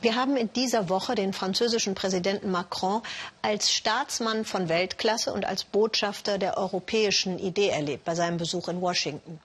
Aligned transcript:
Wir 0.00 0.14
haben 0.14 0.36
in 0.36 0.52
dieser 0.52 0.88
Woche 0.88 1.16
den 1.16 1.32
französischen 1.32 1.96
Präsidenten 1.96 2.52
Macron 2.52 3.02
als 3.42 3.72
Staatsmann 3.72 4.44
von 4.44 4.68
Weltklasse 4.68 5.32
und 5.32 5.44
als 5.44 5.64
Botschafter 5.64 6.38
der 6.38 6.56
europäischen 6.56 7.40
Idee 7.40 7.70
erlebt 7.70 8.04
bei 8.04 8.14
seinem 8.14 8.36
Besuch 8.36 8.68
in 8.68 8.80
Washington. 8.80 9.40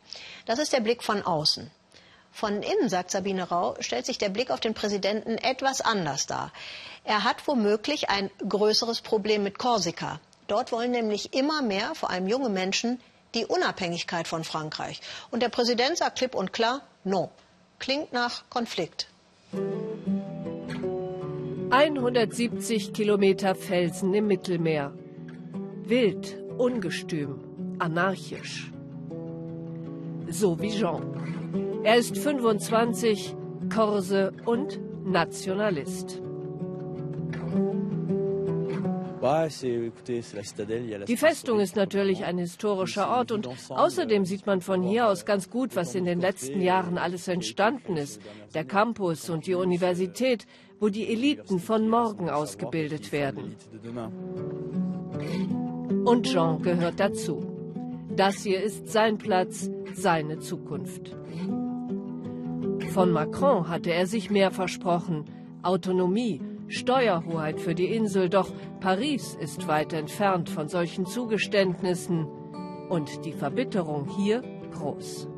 Das 0.45 0.59
ist 0.59 0.71
der 0.71 0.81
Blick 0.81 1.01
von 1.01 1.23
außen. 1.23 1.71
Von 2.31 2.61
innen, 2.61 2.87
sagt 2.87 3.09
Sabine 3.09 3.49
Rau, 3.49 3.75
stellt 3.79 4.05
sich 4.05 4.19
der 4.19 4.29
Blick 4.29 4.51
auf 4.51 4.59
den 4.59 4.75
Präsidenten 4.75 5.39
etwas 5.39 5.81
anders 5.81 6.27
dar. 6.27 6.51
Er 7.03 7.23
hat 7.23 7.47
womöglich 7.47 8.09
ein 8.09 8.29
größeres 8.47 9.01
Problem 9.01 9.41
mit 9.41 9.57
Korsika. 9.57 10.19
Dort 10.47 10.71
wollen 10.71 10.91
nämlich 10.91 11.33
immer 11.33 11.63
mehr, 11.63 11.95
vor 11.95 12.11
allem 12.11 12.27
junge 12.27 12.49
Menschen, 12.49 12.99
die 13.33 13.47
Unabhängigkeit 13.47 14.27
von 14.27 14.43
Frankreich. 14.43 15.01
Und 15.31 15.41
der 15.41 15.49
Präsident 15.49 15.97
sagt 15.97 16.19
klipp 16.19 16.35
und 16.35 16.53
klar, 16.53 16.81
no. 17.03 17.31
Klingt 17.79 18.13
nach 18.13 18.43
Konflikt. 18.49 19.07
170 21.73 22.93
Kilometer 22.93 23.55
Felsen 23.55 24.13
im 24.13 24.27
Mittelmeer. 24.27 24.93
Wild, 25.85 26.39
ungestüm, 26.59 27.39
anarchisch. 27.79 28.71
So 30.29 30.61
wie 30.61 30.69
Jean. 30.69 31.81
Er 31.83 31.95
ist 31.95 32.15
25, 32.15 33.35
Korse 33.73 34.33
und 34.45 34.79
Nationalist. 35.03 36.21
Die 41.07 41.17
Festung 41.17 41.59
ist 41.61 41.77
natürlich 41.77 42.25
ein 42.25 42.37
historischer 42.37 43.09
Ort 43.09 43.31
und 43.31 43.47
außerdem 43.69 44.25
sieht 44.25 44.45
man 44.45 44.59
von 44.59 44.83
hier 44.83 45.07
aus 45.07 45.25
ganz 45.25 45.49
gut, 45.49 45.77
was 45.77 45.95
in 45.95 46.03
den 46.03 46.19
letzten 46.19 46.59
Jahren 46.59 46.97
alles 46.97 47.29
entstanden 47.29 47.95
ist. 47.95 48.21
Der 48.53 48.65
Campus 48.65 49.29
und 49.29 49.47
die 49.47 49.55
Universität, 49.55 50.45
wo 50.83 50.89
die 50.89 51.07
Eliten 51.07 51.59
von 51.59 51.87
morgen 51.87 52.29
ausgebildet 52.29 53.13
werden. 53.13 53.55
Und 56.03 56.25
Jean 56.25 56.61
gehört 56.61 56.99
dazu. 56.99 57.41
Das 58.13 58.43
hier 58.43 58.61
ist 58.61 58.89
sein 58.89 59.17
Platz, 59.17 59.71
seine 59.93 60.39
Zukunft. 60.39 61.15
Von 62.89 63.11
Macron 63.11 63.69
hatte 63.69 63.93
er 63.93 64.07
sich 64.07 64.29
mehr 64.29 64.51
versprochen. 64.51 65.23
Autonomie, 65.61 66.41
Steuerhoheit 66.67 67.61
für 67.61 67.75
die 67.75 67.87
Insel, 67.87 68.27
doch 68.27 68.51
Paris 68.81 69.37
ist 69.39 69.69
weit 69.69 69.93
entfernt 69.93 70.49
von 70.49 70.67
solchen 70.67 71.05
Zugeständnissen 71.05 72.27
und 72.89 73.23
die 73.23 73.31
Verbitterung 73.31 74.09
hier 74.17 74.43
groß. 74.73 75.29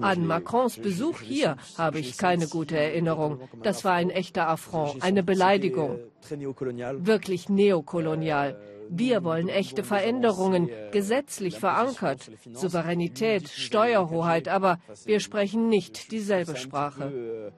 An 0.00 0.26
Macrons 0.26 0.76
Besuch 0.76 1.20
hier 1.20 1.56
habe 1.78 1.98
ich 1.98 2.18
keine 2.18 2.48
gute 2.48 2.76
Erinnerung. 2.76 3.40
Das 3.62 3.84
war 3.84 3.92
ein 3.92 4.10
echter 4.10 4.48
Affront, 4.48 5.02
eine 5.02 5.22
Beleidigung. 5.22 5.98
Wirklich 6.30 7.48
neokolonial. 7.48 8.58
Wir 8.88 9.24
wollen 9.24 9.48
echte 9.48 9.82
Veränderungen, 9.82 10.70
gesetzlich 10.92 11.58
verankert, 11.58 12.30
Souveränität, 12.52 13.48
Steuerhoheit, 13.48 14.48
aber 14.48 14.78
wir 15.04 15.20
sprechen 15.20 15.68
nicht 15.68 16.12
dieselbe 16.12 16.56
Sprache. 16.56 17.52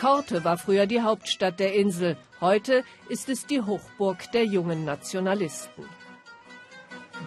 Korte 0.00 0.44
war 0.44 0.56
früher 0.56 0.86
die 0.86 1.02
Hauptstadt 1.02 1.58
der 1.58 1.74
Insel. 1.74 2.16
Heute 2.40 2.84
ist 3.08 3.28
es 3.28 3.46
die 3.46 3.62
Hochburg 3.62 4.30
der 4.32 4.44
jungen 4.44 4.84
Nationalisten. 4.84 5.84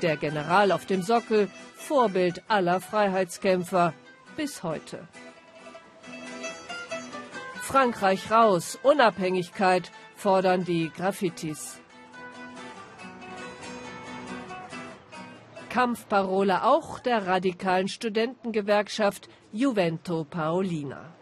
Der 0.02 0.18
General 0.18 0.72
auf 0.72 0.86
dem 0.86 1.02
Sockel, 1.02 1.50
Vorbild 1.76 2.44
aller 2.48 2.80
Freiheitskämpfer 2.82 3.94
bis 4.36 4.64
heute. 4.64 5.08
Frankreich 7.62 8.32
raus, 8.32 8.78
Unabhängigkeit 8.84 9.92
fordern 10.16 10.66
die 10.66 10.92
Graffitis. 10.96 11.80
Kampfparole 15.70 16.64
auch 16.64 17.00
der 17.00 17.28
radikalen 17.28 17.88
Studentengewerkschaft 17.88 19.30
Juvento 19.54 20.26
Paolina. 20.26 21.14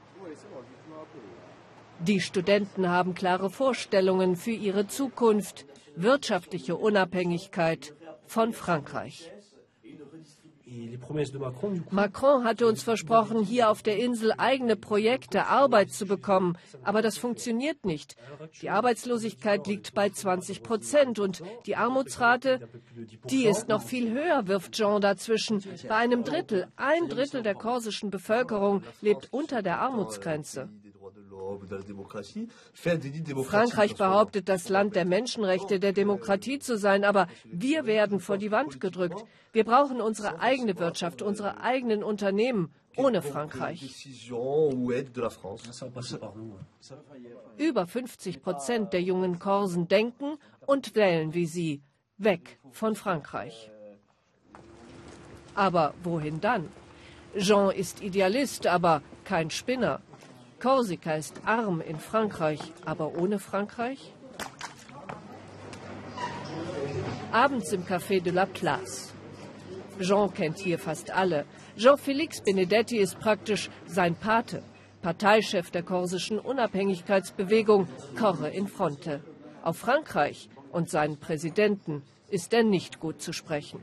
Die 1.99 2.21
Studenten 2.21 2.89
haben 2.89 3.13
klare 3.13 3.49
Vorstellungen 3.49 4.35
für 4.35 4.51
ihre 4.51 4.87
Zukunft, 4.87 5.65
wirtschaftliche 5.95 6.77
Unabhängigkeit 6.77 7.93
von 8.29 8.53
Frankreich. 8.53 9.31
Macron 11.89 12.43
hatte 12.43 12.67
uns 12.67 12.83
versprochen, 12.83 13.43
hier 13.43 13.71
auf 13.71 13.81
der 13.81 13.97
Insel 13.97 14.33
eigene 14.37 14.75
Projekte, 14.75 15.47
Arbeit 15.47 15.91
zu 15.91 16.05
bekommen. 16.05 16.57
Aber 16.83 17.01
das 17.01 17.17
funktioniert 17.17 17.85
nicht. 17.85 18.15
Die 18.61 18.69
Arbeitslosigkeit 18.69 19.65
liegt 19.65 19.95
bei 19.95 20.09
20 20.09 20.61
Prozent 20.61 21.17
und 21.17 21.41
die 21.65 21.75
Armutsrate, 21.75 22.69
die 23.29 23.45
ist 23.45 23.67
noch 23.67 23.81
viel 23.81 24.11
höher, 24.11 24.47
wirft 24.47 24.73
Jean 24.73 25.01
dazwischen. 25.01 25.63
Bei 25.87 25.95
einem 25.95 26.23
Drittel, 26.23 26.67
ein 26.75 27.09
Drittel 27.09 27.41
der 27.41 27.55
korsischen 27.55 28.11
Bevölkerung 28.11 28.83
lebt 29.01 29.29
unter 29.31 29.63
der 29.63 29.79
Armutsgrenze. 29.79 30.69
Frankreich 33.43 33.95
behauptet, 33.95 34.49
das 34.49 34.69
Land 34.69 34.95
der 34.95 35.05
Menschenrechte, 35.05 35.79
der 35.79 35.93
Demokratie 35.93 36.59
zu 36.59 36.77
sein, 36.77 37.03
aber 37.03 37.27
wir 37.45 37.85
werden 37.85 38.19
vor 38.19 38.37
die 38.37 38.51
Wand 38.51 38.79
gedrückt. 38.79 39.23
Wir 39.51 39.63
brauchen 39.63 40.01
unsere 40.01 40.39
eigene 40.39 40.77
Wirtschaft, 40.77 41.21
unsere 41.21 41.61
eigenen 41.61 42.03
Unternehmen 42.03 42.73
ohne 42.95 43.21
Frankreich. 43.21 44.07
Über 47.57 47.87
50 47.87 48.41
Prozent 48.41 48.93
der 48.93 49.01
jungen 49.01 49.39
Korsen 49.39 49.87
denken 49.87 50.37
und 50.65 50.95
wählen 50.95 51.33
wie 51.33 51.45
sie. 51.45 51.81
Weg 52.17 52.59
von 52.71 52.95
Frankreich. 52.95 53.71
Aber 55.55 55.93
wohin 56.03 56.41
dann? 56.41 56.69
Jean 57.37 57.71
ist 57.71 58.01
Idealist, 58.01 58.67
aber 58.67 59.01
kein 59.23 59.49
Spinner. 59.49 60.01
Korsika 60.59 61.13
ist 61.13 61.39
arm 61.45 61.79
in 61.79 61.99
Frankreich, 61.99 62.59
aber 62.85 63.15
ohne 63.17 63.39
Frankreich? 63.39 64.13
Abends 67.31 67.71
im 67.71 67.85
Café 67.85 68.21
de 68.21 68.33
la 68.33 68.45
Place. 68.45 69.13
Jean 70.01 70.33
kennt 70.33 70.59
hier 70.59 70.77
fast 70.77 71.11
alle. 71.11 71.45
Jean-Félix 71.77 72.43
Benedetti 72.43 72.97
ist 72.97 73.19
praktisch 73.19 73.69
sein 73.85 74.15
Pate, 74.15 74.61
Parteichef 75.01 75.71
der 75.71 75.83
korsischen 75.83 76.39
Unabhängigkeitsbewegung 76.39 77.87
Corre 78.17 78.49
in 78.49 78.67
Fronte. 78.67 79.21
Auf 79.63 79.77
Frankreich 79.77 80.49
und 80.73 80.89
seinen 80.89 81.17
Präsidenten 81.17 82.03
ist 82.31 82.53
er 82.53 82.63
nicht 82.63 82.99
gut 82.99 83.21
zu 83.21 83.33
sprechen. 83.33 83.79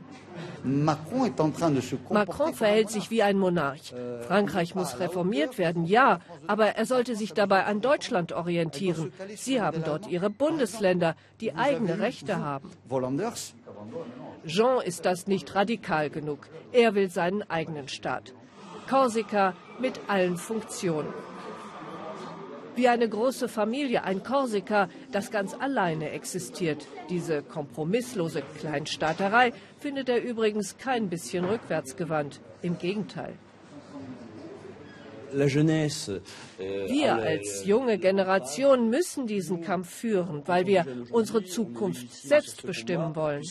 Macron 0.65 2.55
verhält 2.55 2.91
sich 2.91 3.11
wie 3.11 3.23
ein 3.23 3.39
Monarch. 3.39 3.95
Frankreich 4.27 4.75
muss 4.75 4.99
reformiert 5.01 5.59
werden, 5.59 5.85
ja, 5.85 6.21
aber 6.47 6.69
er 6.69 6.87
sollte 6.87 7.17
sich 7.17 7.33
dabei 7.33 7.65
an 7.65 7.81
Deutschland 7.81 8.33
orientieren. 8.33 9.13
Sie 9.37 9.61
haben 9.61 9.83
dort 9.85 10.09
ihre 10.09 10.31
Bundesländer, 10.31 11.17
die 11.41 11.55
eigene 11.55 11.99
Rechte 12.01 12.39
haben. 12.39 12.71
Jean 14.47 14.81
ist 14.83 15.05
das 15.05 15.27
nicht 15.27 15.55
radikal 15.55 16.11
genug. 16.11 16.49
Er 16.73 16.95
will 16.95 17.11
seinen 17.11 17.43
eigenen 17.51 17.89
Staat. 17.89 18.35
Korsika 18.89 19.55
mit 19.81 20.01
allen 20.09 20.37
Funktionen 20.37 21.13
wie 22.77 22.89
eine 22.89 23.09
große 23.09 23.49
Familie, 23.49 24.05
ein 24.05 24.23
Korsika, 24.23 24.89
das 25.13 25.31
ganz 25.31 25.55
alleine 25.55 26.11
existiert. 26.11 26.87
Diese 27.11 27.43
kompromisslose 27.43 28.43
Kleinstaaterei 28.59 29.53
findet 29.81 30.09
er 30.09 30.23
übrigens 30.23 30.77
kein 30.79 31.09
bisschen 31.09 31.45
rückwärtsgewandt. 31.45 32.41
Im 32.63 32.79
Gegenteil. 32.79 33.35
Euh, 35.33 36.89
wir 36.89 37.15
als 37.15 37.65
junge 37.67 37.99
Generation 37.99 38.89
müssen 38.91 39.27
diesen 39.27 39.61
Kampf 39.61 39.91
führen, 39.91 40.43
weil 40.47 40.67
wir 40.67 40.87
unsere 41.11 41.45
Zukunft 41.45 42.13
selbst 42.13 42.65
bestimmen 42.67 43.15
wollen. 43.15 43.43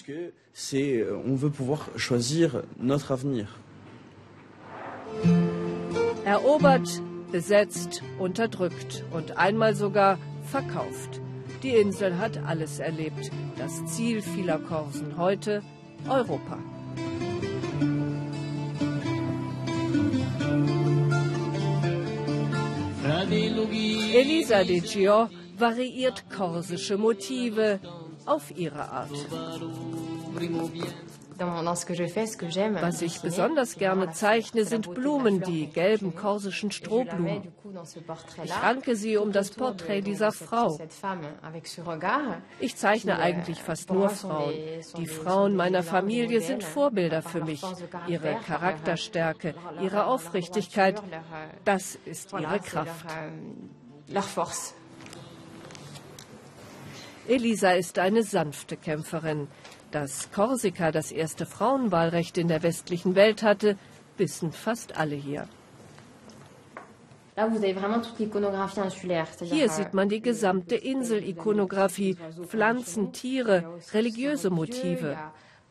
Erobert 6.25 7.01
besetzt, 7.31 8.01
unterdrückt 8.19 9.03
und 9.11 9.37
einmal 9.37 9.75
sogar 9.75 10.17
verkauft. 10.43 11.21
Die 11.63 11.75
Insel 11.75 12.17
hat 12.17 12.37
alles 12.45 12.79
erlebt. 12.79 13.31
Das 13.57 13.85
Ziel 13.85 14.21
vieler 14.21 14.59
Korsen 14.59 15.17
heute 15.17 15.63
Europa. 16.07 16.59
Elisa 24.13 24.63
de 24.63 24.79
Gio 24.79 25.29
variiert 25.57 26.29
korsische 26.29 26.97
Motive 26.97 27.79
auf 28.25 28.55
ihre 28.55 28.89
Art. 28.91 29.11
Was 31.37 33.01
ich 33.01 33.21
besonders 33.21 33.75
gerne 33.77 34.11
zeichne, 34.11 34.65
sind 34.65 34.93
Blumen, 34.93 35.41
die 35.41 35.67
gelben 35.67 36.15
korsischen 36.15 36.71
Strohblumen. 36.71 37.51
Ich 38.43 38.61
ranke 38.61 38.95
sie 38.95 39.17
um 39.17 39.31
das 39.31 39.51
Porträt 39.51 40.01
dieser 40.01 40.31
Frau. 40.31 40.79
Ich 42.59 42.75
zeichne 42.75 43.19
eigentlich 43.19 43.61
fast 43.61 43.91
nur 43.91 44.09
Frauen. 44.09 44.53
Die 44.97 45.07
Frauen 45.07 45.55
meiner 45.55 45.83
Familie 45.83 46.41
sind 46.41 46.63
Vorbilder 46.63 47.21
für 47.21 47.43
mich. 47.43 47.63
Ihre 48.07 48.35
Charakterstärke, 48.45 49.55
ihre 49.81 50.05
Aufrichtigkeit, 50.05 51.01
das 51.63 51.95
ist 52.05 52.33
ihre 52.33 52.59
Kraft. 52.59 53.05
Elisa 57.27 57.71
ist 57.71 57.97
eine 57.99 58.23
sanfte 58.23 58.77
Kämpferin. 58.77 59.47
Dass 59.91 60.31
Korsika 60.31 60.91
das 60.91 61.11
erste 61.11 61.45
Frauenwahlrecht 61.45 62.37
in 62.37 62.47
der 62.47 62.63
westlichen 62.63 63.15
Welt 63.15 63.43
hatte, 63.43 63.77
wissen 64.17 64.51
fast 64.51 64.97
alle 64.97 65.15
hier. 65.15 65.47
Hier 69.41 69.69
sieht 69.69 69.93
man 69.93 70.09
die 70.09 70.21
gesamte 70.21 70.75
Insel-Ikonographie, 70.75 72.17
Pflanzen, 72.47 73.11
Tiere, 73.11 73.79
religiöse 73.93 74.49
Motive. 74.49 75.17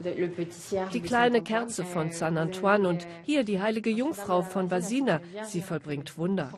Die 0.01 1.01
kleine 1.01 1.43
Kerze 1.43 1.85
von 1.85 2.11
San 2.11 2.37
Antoine 2.37 2.89
und 2.89 3.07
hier 3.23 3.45
die 3.45 3.61
heilige 3.61 3.91
Jungfrau 3.91 4.43
von 4.43 4.71
Vasina. 4.71 5.21
Sie 5.45 5.63
vollbringt 5.63 6.19
Wunder. 6.19 6.53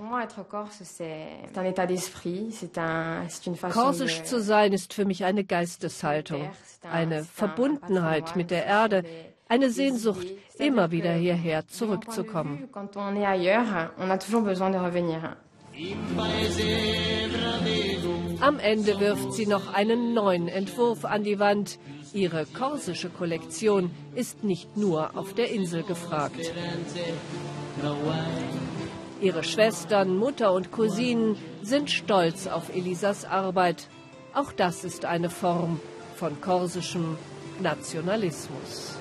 Korsisch 3.72 4.22
zu 4.22 4.40
sein 4.40 4.72
ist 4.72 4.94
für 4.94 5.04
mich 5.04 5.24
eine 5.24 5.44
Geisteshaltung, 5.44 6.50
eine 6.90 7.24
Verbundenheit 7.24 8.36
mit 8.36 8.50
der 8.50 8.64
Erde, 8.64 9.04
eine 9.48 9.70
Sehnsucht, 9.70 10.26
immer 10.58 10.90
wieder 10.90 11.12
hierher 11.12 11.66
zurückzukommen. 11.68 12.68
Am 18.40 18.58
Ende 18.58 18.98
wirft 19.00 19.32
sie 19.34 19.46
noch 19.46 19.72
einen 19.72 20.14
neuen 20.14 20.48
Entwurf 20.48 21.04
an 21.04 21.22
die 21.22 21.38
Wand. 21.38 21.78
Ihre 22.14 22.46
korsische 22.46 23.10
Kollektion 23.10 23.90
ist 24.14 24.42
nicht 24.42 24.76
nur 24.76 25.16
auf 25.16 25.34
der 25.34 25.50
Insel 25.50 25.82
gefragt. 25.82 26.40
Ihre 29.20 29.44
Schwestern, 29.44 30.16
Mutter 30.16 30.52
und 30.52 30.72
Cousinen 30.72 31.36
sind 31.62 31.90
stolz 31.90 32.46
auf 32.46 32.74
Elisas 32.74 33.24
Arbeit. 33.24 33.88
Auch 34.32 34.52
das 34.52 34.84
ist 34.84 35.04
eine 35.04 35.30
Form 35.30 35.80
von 36.14 36.40
korsischem 36.40 37.18
Nationalismus. 37.60 38.95